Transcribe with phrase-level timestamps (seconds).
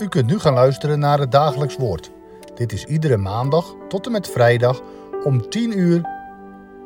[0.00, 2.10] U kunt nu gaan luisteren naar het dagelijks woord.
[2.54, 4.82] Dit is iedere maandag tot en met vrijdag
[5.24, 6.08] om 10 uur,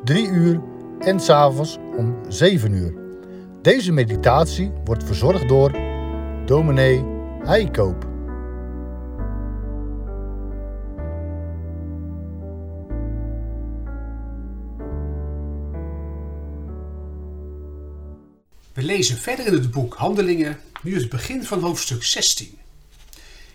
[0.04, 0.60] 3 uur
[0.98, 2.94] en s'avonds om 7 uur.
[3.62, 5.72] Deze meditatie wordt verzorgd door
[6.44, 7.04] dominee
[7.44, 8.06] Heikoop.
[18.72, 22.62] We lezen verder in het boek Handelingen, nu het begin van hoofdstuk 16.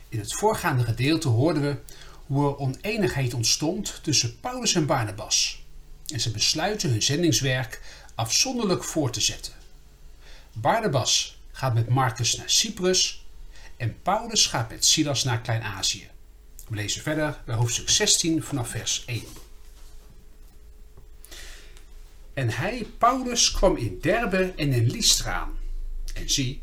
[0.09, 1.77] In het voorgaande gedeelte hoorden we
[2.26, 5.63] hoe er oneenigheid ontstond tussen Paulus en Barnabas.
[6.08, 7.81] En ze besluiten hun zendingswerk
[8.16, 9.53] afzonderlijk voor te zetten.
[10.53, 13.26] Barnabas gaat met Marcus naar Cyprus
[13.77, 16.08] en Paulus gaat met Silas naar Klein-Azië.
[16.67, 19.23] We lezen verder bij hoofdstuk 16 vanaf vers 1.
[22.34, 25.58] En hij, Paulus, kwam in Derbe en in Lystra aan.
[26.14, 26.62] En zie,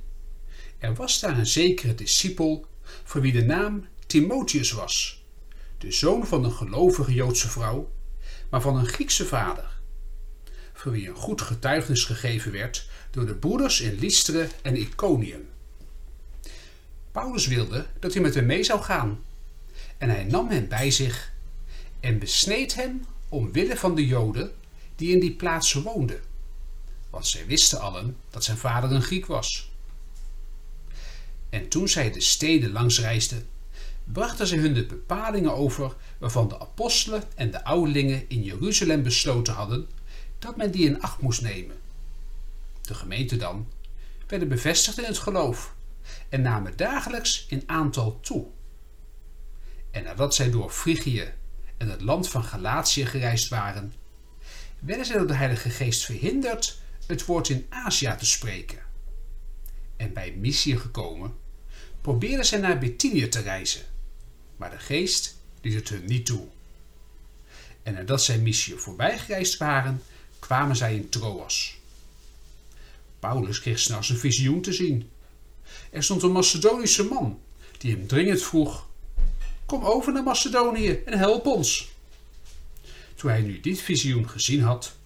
[0.78, 2.66] er was daar een zekere discipel
[3.04, 5.24] voor wie de naam Timotheus was,
[5.78, 7.90] de zoon van een gelovige Joodse vrouw,
[8.48, 9.78] maar van een Griekse vader,
[10.72, 15.48] voor wie een goed getuigenis gegeven werd door de broeders in Lystra en Iconium.
[17.12, 19.24] Paulus wilde dat hij met hem mee zou gaan,
[19.98, 21.32] en hij nam hem bij zich
[22.00, 24.52] en besneed hem omwille van de Joden
[24.96, 26.20] die in die plaatsen woonden,
[27.10, 29.70] want zij wisten allen dat zijn vader een Griek was.
[31.50, 33.48] En toen zij de steden langs reisden,
[34.04, 39.54] brachten zij hun de bepalingen over waarvan de apostelen en de ouderlingen in Jeruzalem besloten
[39.54, 39.88] hadden
[40.38, 41.76] dat men die in acht moest nemen.
[42.82, 43.68] De gemeente dan
[44.26, 45.74] werden bevestigd in het geloof
[46.28, 48.46] en namen dagelijks in aantal toe.
[49.90, 51.32] En nadat zij door Frigië
[51.76, 53.92] en het land van Galatië gereisd waren,
[54.78, 58.85] werden zij door de Heilige Geest verhinderd het woord in Azië te spreken.
[59.96, 61.34] En bij Mysië gekomen,
[62.00, 63.82] probeerden zij naar Bithynië te reizen,
[64.56, 66.46] maar de Geest liet het hun niet toe.
[67.82, 70.02] En nadat zij Mysië voorbij gereisd waren,
[70.38, 71.78] kwamen zij in Troas.
[73.18, 75.10] Paulus kreeg s'nachts een visioen te zien.
[75.90, 77.40] Er stond een Macedonische man
[77.78, 78.88] die hem dringend vroeg:
[79.66, 81.88] Kom over naar Macedonië en help ons.
[83.14, 84.96] Toen hij nu dit visioen gezien had,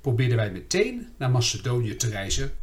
[0.00, 2.56] probeerden wij meteen naar Macedonië te reizen,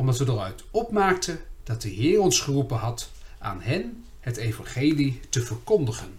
[0.00, 5.42] omdat we eruit opmaakten dat de Heer ons geroepen had aan hen het evangelie te
[5.42, 6.18] verkondigen.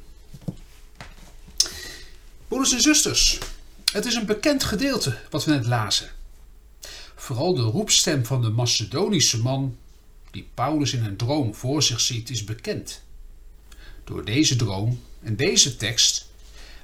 [2.47, 3.39] Broeders en zusters,
[3.91, 6.09] het is een bekend gedeelte wat we net lazen.
[7.15, 9.77] Vooral de roepstem van de Macedonische man,
[10.31, 13.01] die Paulus in een droom voor zich ziet, is bekend.
[14.03, 16.29] Door deze droom en deze tekst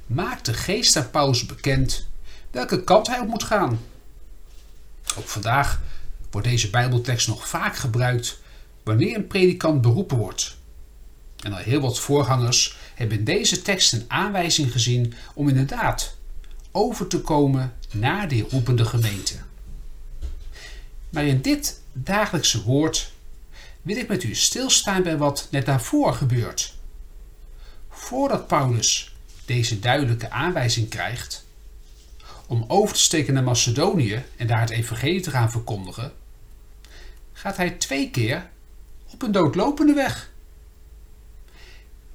[0.06, 2.08] maakt de geest aan Paulus bekend
[2.52, 3.80] welke kant hij op moet gaan.
[5.18, 5.82] Ook vandaag
[6.32, 8.40] wordt deze Bijbeltekst nog vaak gebruikt
[8.84, 10.58] wanneer een predikant beroepen wordt.
[11.44, 16.16] En al heel wat voorgangers hebben in deze tekst een aanwijzing gezien om inderdaad
[16.72, 19.34] over te komen naar die roepende gemeente.
[21.10, 23.12] Maar in dit dagelijkse woord
[23.82, 26.76] wil ik met u stilstaan bij wat net daarvoor gebeurt.
[27.90, 31.46] Voordat Paulus deze duidelijke aanwijzing krijgt
[32.48, 36.14] om over te steken naar Macedonië en daar het evangelie te gaan verkondigen,
[37.34, 38.50] gaat hij twee keer
[39.12, 40.30] op een doodlopende weg.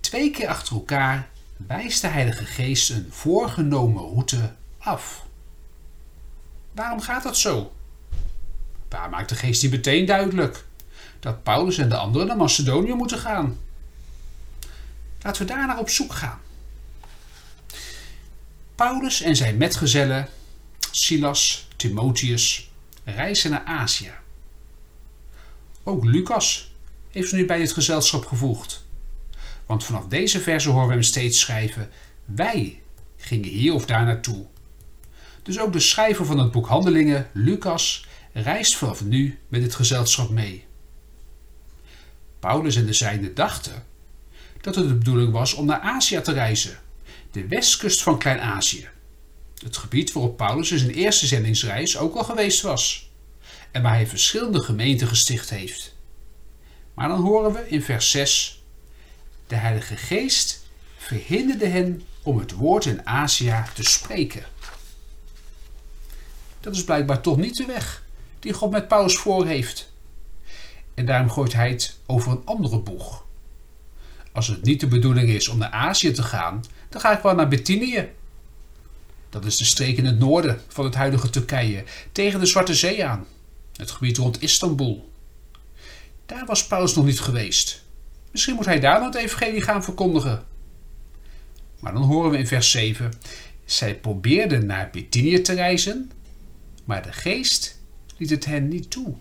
[0.01, 5.27] Twee keer achter elkaar wijst de Heilige Geest een voorgenomen route af.
[6.73, 7.73] Waarom gaat dat zo?
[8.89, 10.65] Waar maakt de Geest niet meteen duidelijk
[11.21, 13.59] dat Paulus en de anderen naar Macedonië moeten gaan?
[15.23, 16.41] Laten we daar naar op zoek gaan.
[18.83, 20.29] Paulus en zijn metgezellen,
[20.91, 22.71] Silas, Timotheus,
[23.05, 24.13] reizen naar Azië.
[25.83, 26.73] Ook Lucas
[27.11, 28.85] heeft nu bij het gezelschap gevoegd.
[29.67, 31.91] Want vanaf deze verse horen we hem steeds schrijven:
[32.25, 32.81] Wij
[33.17, 34.47] gingen hier of daar naartoe.
[35.43, 40.31] Dus ook de schrijver van het boek Handelingen, Lucas, reist vanaf nu met het gezelschap
[40.31, 40.65] mee.
[42.41, 43.85] Paulus en de zijnen dachten
[44.61, 46.79] dat het de bedoeling was om naar Azië te reizen
[47.33, 48.89] de westkust van Klein-Azië.
[49.65, 53.11] Het gebied waarop Paulus in zijn eerste zendingsreis ook al geweest was
[53.71, 55.97] en waar hij verschillende gemeenten gesticht heeft.
[56.95, 58.63] Maar dan horen we in vers 6:
[59.47, 60.63] De Heilige Geest
[60.97, 64.45] verhinderde hen om het woord in Azië te spreken.
[66.61, 68.05] Dat is blijkbaar toch niet de weg
[68.39, 69.93] die God met Paulus voor heeft.
[70.95, 73.25] En daarom gooit hij het over een andere boeg.
[74.33, 77.35] Als het niet de bedoeling is om naar Azië te gaan, dan ga ik wel
[77.35, 78.09] naar Bithynië.
[79.31, 83.07] Dat is de streek in het noorden van het huidige Turkije, tegen de Zwarte Zee
[83.07, 83.27] aan,
[83.77, 85.11] het gebied rond Istanbul.
[86.27, 87.85] Daar was Paulus nog niet geweest.
[88.31, 90.45] Misschien moet hij daar dan het evangelie gaan verkondigen.
[91.81, 93.13] Maar dan horen we in vers 7.
[93.65, 96.11] Zij probeerden naar Bithynië te reizen,
[96.85, 97.81] maar de geest
[98.17, 99.15] liet het hen niet toe.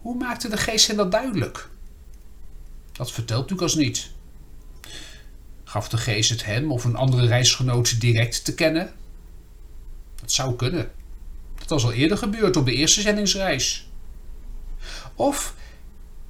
[0.00, 1.68] Hoe maakte de geest hen dat duidelijk?
[2.92, 4.10] Dat vertelt Lucas niet.
[5.68, 8.92] Gaf de geest het hem of een andere reisgenoot direct te kennen?
[10.14, 10.90] Dat zou kunnen.
[11.58, 13.88] Dat was al eerder gebeurd op de eerste zendingsreis.
[15.14, 15.54] Of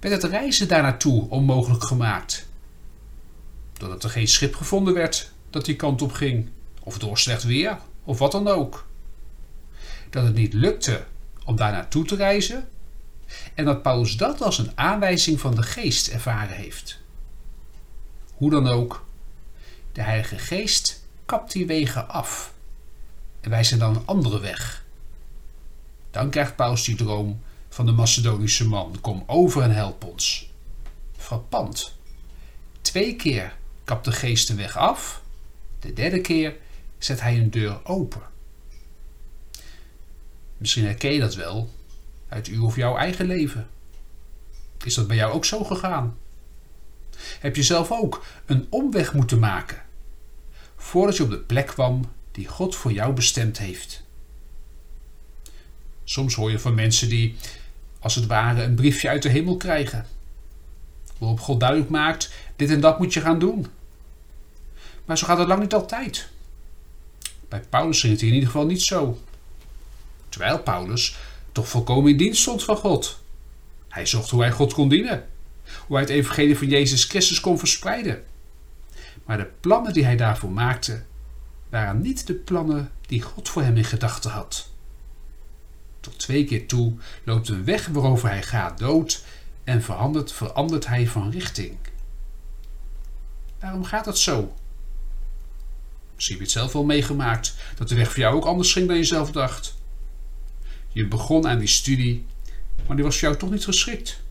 [0.00, 2.48] werd het reizen daar naartoe onmogelijk gemaakt?
[3.72, 6.48] Doordat er geen schip gevonden werd dat die kant op ging,
[6.80, 8.86] of door slecht weer, of wat dan ook.
[10.10, 11.04] Dat het niet lukte
[11.44, 12.68] om daar naartoe te reizen,
[13.54, 17.00] en dat Paulus dat als een aanwijzing van de geest ervaren heeft.
[18.34, 19.05] Hoe dan ook,
[19.96, 22.52] de Heilige Geest kapt die wegen af
[23.40, 24.84] en wijst dan een andere weg.
[26.10, 30.50] Dan krijgt Paulus die droom van de Macedonische man: Kom over en help ons.
[31.16, 31.94] Frappant.
[32.80, 35.22] Twee keer kapt de geest de weg af,
[35.80, 36.56] de derde keer
[36.98, 38.22] zet hij een deur open.
[40.56, 41.70] Misschien herken je dat wel
[42.28, 43.68] uit uw of jouw eigen leven.
[44.84, 46.18] Is dat bij jou ook zo gegaan?
[47.16, 49.84] Heb je zelf ook een omweg moeten maken
[50.76, 54.02] voordat je op de plek kwam die God voor jou bestemd heeft?
[56.04, 57.36] Soms hoor je van mensen die,
[57.98, 60.06] als het ware, een briefje uit de hemel krijgen,
[61.18, 63.66] waarop God duidelijk maakt: dit en dat moet je gaan doen.
[65.04, 66.28] Maar zo gaat het lang niet altijd.
[67.48, 69.18] Bij Paulus ging het in ieder geval niet zo.
[70.28, 71.16] Terwijl Paulus
[71.52, 73.18] toch volkomen in dienst stond van God.
[73.88, 75.26] Hij zocht hoe hij God kon dienen,
[75.86, 78.24] hoe hij het evangelie van Jezus Christus kon verspreiden.
[79.26, 81.02] Maar de plannen die hij daarvoor maakte,
[81.68, 84.70] waren niet de plannen die God voor hem in gedachten had.
[86.00, 86.92] Tot twee keer toe
[87.24, 89.24] loopt een weg waarover hij gaat dood
[89.64, 91.76] en verandert, verandert hij van richting.
[93.60, 94.54] Waarom gaat dat zo?
[96.14, 98.88] Misschien heb je het zelf wel meegemaakt dat de weg voor jou ook anders ging
[98.88, 99.74] dan je zelf dacht.
[100.88, 102.26] Je begon aan die studie,
[102.86, 104.22] maar die was voor jou toch niet geschikt.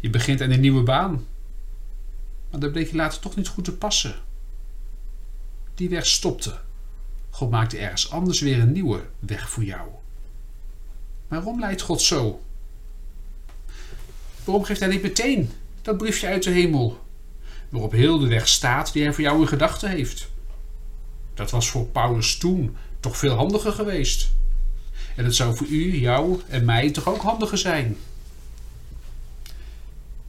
[0.00, 1.26] Je begint aan een nieuwe baan,
[2.50, 4.14] maar dat bleek je later toch niet goed te passen.
[5.74, 6.58] Die weg stopte.
[7.30, 9.88] God maakte ergens anders weer een nieuwe weg voor jou.
[11.28, 12.40] Waarom leidt God zo?
[14.44, 15.50] Waarom geeft hij niet meteen
[15.82, 17.04] dat briefje uit de hemel,
[17.68, 20.28] waarop heel de weg staat die hij voor jou in gedachten heeft?
[21.34, 24.30] Dat was voor Paulus toen toch veel handiger geweest.
[25.16, 27.96] En het zou voor u, jou en mij toch ook handiger zijn.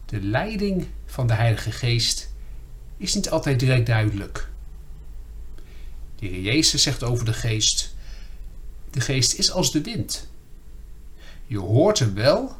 [0.09, 2.29] De leiding van de Heilige Geest
[2.97, 4.49] is niet altijd direct duidelijk.
[6.15, 7.95] De Heer Jezus zegt over de Geest:
[8.89, 10.29] De Geest is als de wind.
[11.45, 12.57] Je hoort hem wel,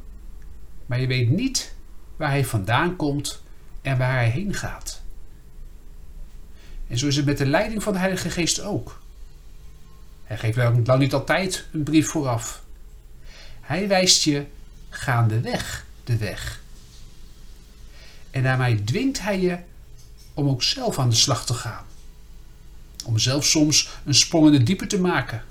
[0.85, 1.73] maar je weet niet
[2.15, 3.41] waar hij vandaan komt
[3.81, 5.01] en waar hij heen gaat.
[6.87, 9.01] En zo is het met de leiding van de Heilige Geest ook.
[10.23, 12.63] Hij geeft lang niet altijd een brief vooraf.
[13.61, 14.45] Hij wijst je
[14.89, 16.61] gaandeweg de weg.
[18.39, 19.57] En daarmee dwingt hij je
[20.33, 21.86] om ook zelf aan de slag te gaan.
[23.06, 25.44] Om zelf soms een sprong in de diepe te maken.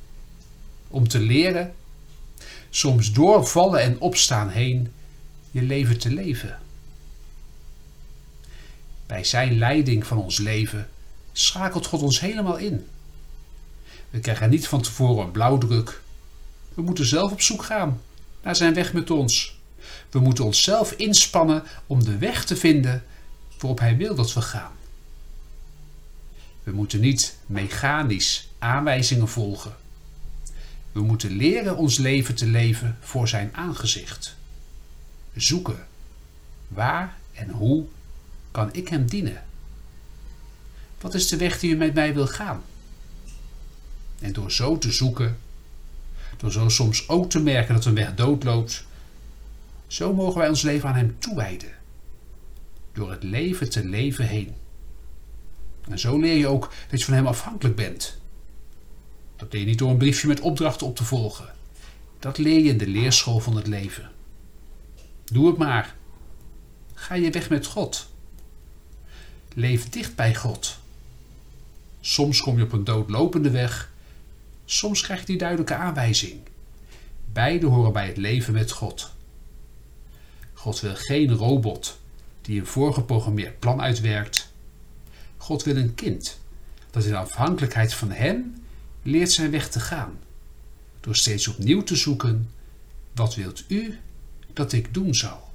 [0.89, 1.75] Om te leren,
[2.71, 4.93] soms door vallen en opstaan heen,
[5.51, 6.59] je leven te leven.
[9.07, 10.89] Bij zijn leiding van ons leven
[11.33, 12.87] schakelt God ons helemaal in.
[14.11, 16.01] We krijgen niet van tevoren een blauwdruk.
[16.75, 18.01] We moeten zelf op zoek gaan
[18.43, 19.58] naar zijn weg met ons.
[20.11, 23.05] We moeten onszelf inspannen om de weg te vinden
[23.59, 24.73] waarop hij wil dat we gaan.
[26.63, 29.77] We moeten niet mechanisch aanwijzingen volgen.
[30.93, 34.37] We moeten leren ons leven te leven voor zijn aangezicht.
[35.37, 35.87] Zoeken.
[36.69, 37.85] Waar en hoe
[38.51, 39.45] kan ik hem dienen?
[41.01, 42.63] Wat is de weg die u met mij wil gaan?
[44.19, 45.39] En door zo te zoeken,
[46.37, 48.85] door zo soms ook te merken dat een weg doodloopt,
[49.89, 51.73] zo mogen wij ons leven aan Hem toewijden.
[52.93, 54.55] Door het leven te leven heen.
[55.89, 58.19] En zo leer je ook dat je van Hem afhankelijk bent.
[59.37, 61.55] Dat leer je niet door een briefje met opdrachten op te volgen.
[62.19, 64.11] Dat leer je in de leerschool van het leven.
[65.25, 65.95] Doe het maar.
[66.95, 68.09] Ga je weg met God.
[69.55, 70.79] Leef dicht bij God.
[72.01, 73.93] Soms kom je op een doodlopende weg,
[74.65, 76.41] soms krijg je die duidelijke aanwijzing.
[77.33, 79.13] Beide horen bij het leven met God.
[80.59, 81.99] God wil geen robot
[82.43, 84.53] die een voorgeprogrammeerd plan uitwerkt.
[85.37, 86.41] God wil een kind
[86.91, 88.63] dat in afhankelijkheid van Hem
[89.03, 90.19] leert zijn weg te gaan,
[91.01, 92.51] door steeds opnieuw te zoeken:
[93.15, 93.99] wat wilt u
[94.53, 95.53] dat ik doen zal?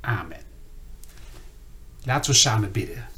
[0.00, 0.42] Amen.
[2.04, 3.08] Laten we samen bidden.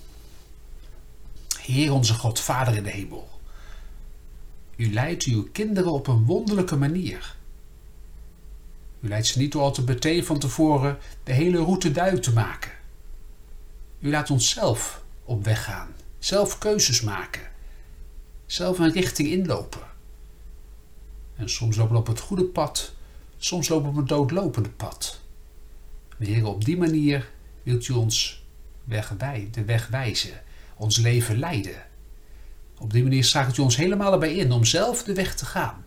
[1.60, 3.40] Heer onze God, Vader in de hemel.
[4.76, 7.38] U leidt uw kinderen op een wonderlijke manier.
[9.00, 12.32] U leidt ze niet door al te meteen van tevoren de hele route duidelijk te
[12.32, 12.70] maken.
[13.98, 17.50] U laat ons zelf op weg gaan, zelf keuzes maken,
[18.46, 19.88] zelf een richting inlopen.
[21.36, 22.94] En soms lopen we op het goede pad,
[23.38, 25.20] soms lopen we op een doodlopende pad.
[26.42, 27.30] Op die manier
[27.62, 28.44] wilt u ons
[28.84, 29.16] weg
[29.50, 30.42] de weg wijzen,
[30.76, 31.86] ons leven leiden.
[32.78, 35.84] Op die manier schakelt u ons helemaal erbij in om zelf de weg te gaan.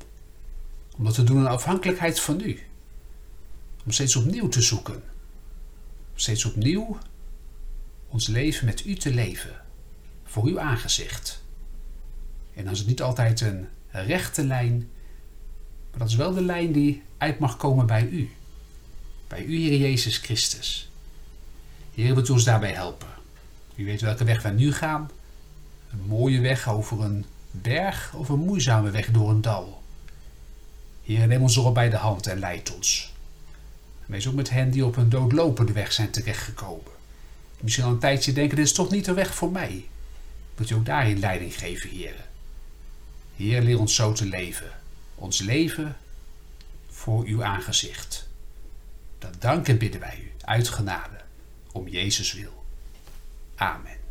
[0.98, 2.60] Om dat te doen in afhankelijkheid van u.
[3.84, 5.04] Om steeds opnieuw te zoeken.
[6.12, 6.98] Om steeds opnieuw
[8.08, 9.62] ons leven met u te leven.
[10.24, 11.44] Voor uw aangezicht.
[12.54, 14.90] En dan is het niet altijd een rechte lijn,
[15.90, 18.32] maar dat is wel de lijn die uit mag komen bij u.
[19.28, 20.90] Bij u, Heer Jezus Christus.
[21.94, 23.08] Heer, wilt u ons daarbij helpen.
[23.76, 25.10] U weet welke weg wij nu gaan.
[25.92, 29.82] Een mooie weg over een berg of een moeizame weg door een dal.
[31.04, 33.13] Heer, neem ons erop bij de hand en leid ons.
[34.06, 36.92] Wees ook met hen die op een doodlopende weg zijn terechtgekomen.
[37.60, 39.86] Misschien al een tijdje denken, dit is toch niet de weg voor mij.
[40.56, 42.26] Wilt u ook daarin leiding geven, Heer.
[43.36, 44.72] Heer, leer ons zo te leven.
[45.16, 45.98] Ons leven
[46.90, 48.28] voor uw aangezicht.
[49.20, 51.18] Dat danken bidden wij u, uit genade,
[51.72, 52.64] om Jezus wil.
[53.56, 54.02] Amen.